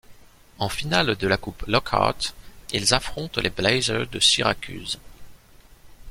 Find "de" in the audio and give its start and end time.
1.15-1.27, 4.09-4.19